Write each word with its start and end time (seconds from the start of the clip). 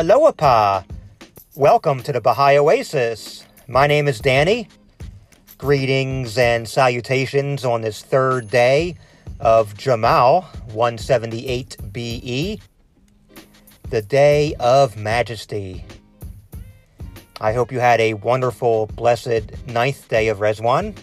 Aloha! 0.00 0.82
Welcome 1.56 2.02
to 2.04 2.12
the 2.12 2.22
Baha'i 2.22 2.56
Oasis. 2.56 3.44
My 3.68 3.86
name 3.86 4.08
is 4.08 4.18
Danny. 4.18 4.66
Greetings 5.58 6.38
and 6.38 6.66
salutations 6.66 7.66
on 7.66 7.82
this 7.82 8.02
third 8.02 8.48
day 8.48 8.96
of 9.40 9.76
Jamal 9.76 10.48
178 10.72 11.92
BE, 11.92 12.62
the 13.90 14.00
Day 14.00 14.54
of 14.58 14.96
Majesty. 14.96 15.84
I 17.38 17.52
hope 17.52 17.70
you 17.70 17.80
had 17.80 18.00
a 18.00 18.14
wonderful, 18.14 18.86
blessed 18.86 19.66
ninth 19.66 20.08
day 20.08 20.28
of 20.28 20.38
Ridvan. 20.38 20.96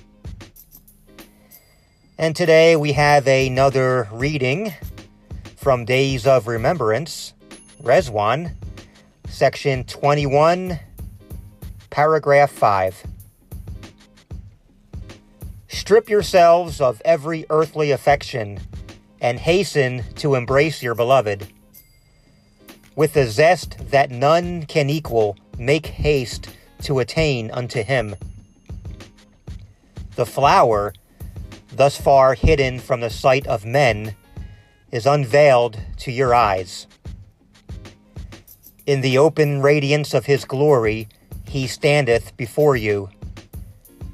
And 2.18 2.36
today 2.36 2.76
we 2.76 2.94
have 2.94 3.28
another 3.28 4.10
reading 4.12 4.74
from 5.56 5.86
Days 5.86 6.26
of 6.26 6.48
Remembrance, 6.48 7.36
Ridvan, 7.84 8.56
section 9.28 9.84
21, 9.84 10.80
paragraph 11.90 12.52
5. 12.52 13.04
Strip 15.68 16.10
yourselves 16.10 16.82
of 16.82 17.02
every 17.06 17.46
earthly 17.50 17.92
affection 17.92 18.60
and 19.22 19.40
hasten 19.40 20.04
to 20.16 20.36
embrace 20.36 20.82
your 20.82 20.96
beloved. 20.96 21.48
With 22.96 23.14
the 23.14 23.28
zest 23.28 23.78
that 23.92 24.10
none 24.10 24.66
can 24.66 24.90
equal, 24.90 25.38
make 25.58 25.86
haste 25.86 26.50
to 26.84 27.00
attain 27.00 27.52
unto 27.52 27.84
him. 27.84 28.16
The 30.16 30.26
flower 30.26 30.94
thus 31.78 32.00
far 32.00 32.34
hidden 32.34 32.80
from 32.80 33.02
the 33.02 33.10
sight 33.10 33.46
of 33.48 33.66
men, 33.66 34.16
is 34.92 35.06
unveiled 35.06 35.80
to 35.98 36.12
your 36.12 36.34
eyes. 36.34 36.88
In 38.88 39.02
the 39.02 39.18
open 39.18 39.62
radiance 39.62 40.14
of 40.14 40.28
his 40.28 40.46
glory, 40.46 41.10
he 41.46 41.68
standeth 41.68 42.36
before 42.38 42.78
you. 42.78 43.10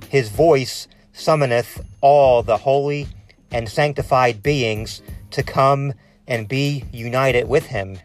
His 0.10 0.30
voice 0.30 0.88
summoneth 1.14 1.80
all 2.02 2.42
the 2.42 2.58
holy 2.58 3.06
and 3.52 3.70
sanctified 3.70 4.42
beings 4.42 5.04
to 5.30 5.44
come 5.44 5.94
and 6.28 6.48
be 6.48 6.86
united 6.92 7.48
with 7.48 7.68
him. 7.68 8.00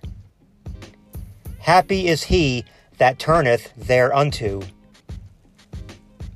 Happy 1.61 2.07
is 2.07 2.25
he 2.25 2.67
that 2.99 3.19
turneth 3.19 3.73
thereunto. 3.75 4.61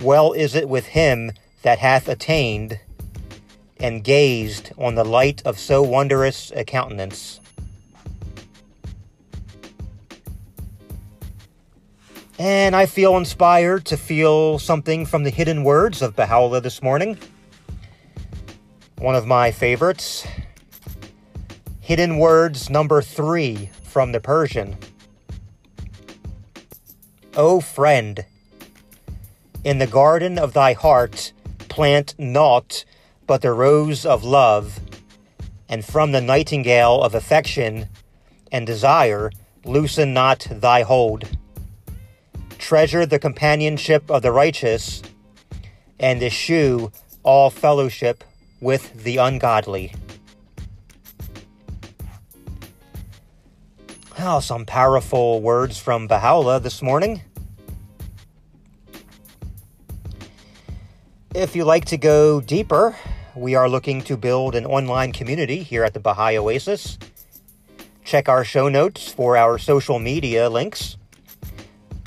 Well 0.01 0.33
is 0.33 0.55
it 0.55 0.67
with 0.67 0.87
him 0.87 1.33
that 1.61 1.79
hath 1.79 2.09
attained 2.09 2.81
and 3.79 4.03
gazed 4.03 4.73
on 4.79 4.95
the 4.95 5.05
light 5.05 5.43
of 5.45 5.59
so 5.59 5.83
wondrous 5.83 6.51
a 6.57 6.65
countenance. 6.65 7.39
And 12.39 12.75
I 12.75 12.87
feel 12.87 13.17
inspired 13.17 13.85
to 13.87 13.97
feel 13.97 14.59
something 14.59 15.05
from 15.05 15.25
the 15.25 15.31
hidden 15.31 15.65
words 15.65 16.01
of 16.01 16.17
Baha'u'llah 16.17 16.63
this 16.63 16.83
morning. 16.83 17.19
One 18.99 19.15
of 19.15 19.27
my 19.27 19.51
favorites. 19.51 20.27
Hidden 21.81 22.17
words 22.19 22.71
number 22.71 23.03
three 23.03 23.71
from 23.83 24.13
the 24.13 24.21
Persian. 24.21 24.77
O 27.37 27.61
friend, 27.61 28.25
in 29.65 29.79
the 29.79 29.87
garden 29.87 30.39
of 30.39 30.53
thy 30.53 30.73
heart 30.73 31.33
plant 31.69 32.15
naught 32.19 32.85
but 33.27 33.43
the 33.43 33.53
rose 33.53 34.05
of 34.05 34.25
love, 34.25 34.81
and 35.69 35.85
from 35.85 36.13
the 36.13 36.21
nightingale 36.21 37.03
of 37.03 37.15
affection 37.15 37.89
and 38.51 38.67
desire 38.67 39.31
loosen 39.65 40.13
not 40.13 40.47
thy 40.51 40.83
hold. 40.83 41.29
Treasure 42.63 43.05
the 43.05 43.19
companionship 43.19 44.09
of 44.09 44.23
the 44.23 44.31
righteous, 44.31 45.03
and 45.99 46.23
eschew 46.23 46.93
all 47.25 47.51
fellowship 47.51 48.23
with 48.61 49.03
the 49.03 49.17
ungodly. 49.17 49.93
Oh, 54.21 54.39
some 54.39 54.65
powerful 54.65 55.43
words 55.43 55.77
from 55.77 56.07
Baha'u'llah 56.07 56.61
this 56.61 56.81
morning. 56.81 57.21
If 61.35 61.57
you 61.57 61.65
like 61.65 61.87
to 61.87 61.97
go 61.99 62.41
deeper, 62.41 62.97
we 63.35 63.57
are 63.57 63.69
looking 63.69 64.03
to 64.03 64.17
build 64.17 64.55
an 64.55 64.67
online 64.67 65.13
community 65.13 65.65
here 65.65 65.83
at 65.83 65.95
the 65.95 66.01
Baha'i 66.01 66.39
Oasis. 66.39 66.97
Check 68.05 68.29
our 68.29 68.45
show 68.45 68.69
notes 68.69 69.11
for 69.11 69.37
our 69.37 69.59
social 69.59 69.99
media 69.99 70.49
links. 70.49 70.97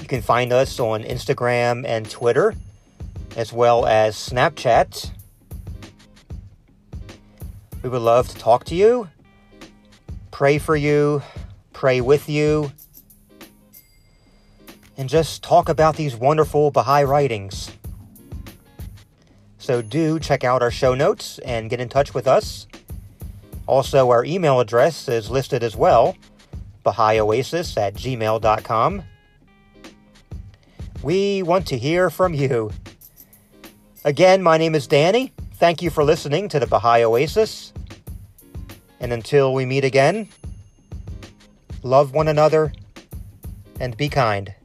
You 0.06 0.10
can 0.10 0.22
find 0.22 0.54
us 0.54 0.80
on 0.80 1.02
Instagram 1.02 1.84
and 1.84 2.08
Twitter, 2.08 2.54
as 3.36 3.52
well 3.52 3.88
as 3.88 4.16
Snapchat. 4.16 5.10
We 7.82 7.90
would 7.90 8.04
love 8.04 8.28
to 8.28 8.36
talk 8.36 8.66
to 8.66 8.76
you, 8.76 9.10
pray 10.30 10.60
for 10.60 10.76
you, 10.76 11.24
pray 11.74 12.02
with 12.02 12.30
you, 12.30 12.72
and 14.96 15.10
just 15.10 15.42
talk 15.42 15.70
about 15.70 15.96
these 15.96 16.16
wonderful 16.16 16.70
Baha'i 16.70 17.04
writings. 17.04 17.72
So 19.58 19.82
do 19.82 20.20
check 20.20 20.44
out 20.44 20.62
our 20.62 20.70
show 20.70 20.94
notes 20.94 21.40
and 21.40 21.68
get 21.68 21.80
in 21.80 21.90
touch 21.90 22.14
with 22.14 22.28
us. 22.28 22.68
Also, 23.66 24.12
our 24.12 24.24
email 24.24 24.60
address 24.60 25.10
is 25.10 25.32
listed 25.32 25.64
as 25.64 25.76
well 25.76 26.16
BahaiOasis 26.86 27.76
at 27.76 27.96
gmail.com. 27.96 29.04
We 31.06 31.44
want 31.44 31.68
to 31.68 31.78
hear 31.78 32.10
from 32.10 32.34
you. 32.34 32.72
Again, 34.04 34.42
my 34.42 34.58
name 34.58 34.74
is 34.74 34.88
Danny. 34.88 35.34
Thank 35.58 35.84
you 35.84 35.92
for 35.92 36.04
listening 36.04 36.50
to 36.50 36.60
the 36.60 36.66
Baha'i 36.66 37.04
Oasis. 37.04 37.74
And 39.00 39.14
until 39.14 39.54
we 39.54 39.68
meet 39.68 39.84
again, 39.84 40.28
love 41.84 42.16
one 42.16 42.28
another 42.28 42.74
and 43.80 43.96
be 43.96 44.10
kind. 44.10 44.56